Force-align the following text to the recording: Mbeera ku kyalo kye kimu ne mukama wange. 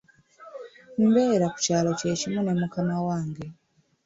Mbeera 1.07 1.45
ku 1.53 1.57
kyalo 1.65 1.91
kye 1.99 2.11
kimu 2.19 2.41
ne 2.43 2.53
mukama 2.59 2.97
wange. 3.07 3.45